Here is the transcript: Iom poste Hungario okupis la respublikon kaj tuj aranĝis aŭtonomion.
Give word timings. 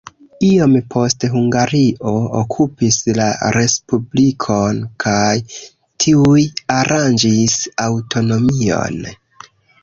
Iom 0.45 0.71
poste 0.93 1.27
Hungario 1.33 2.13
okupis 2.39 2.97
la 3.17 3.27
respublikon 3.57 4.79
kaj 5.05 5.35
tuj 6.07 6.47
aranĝis 6.79 7.61
aŭtonomion. 7.85 8.99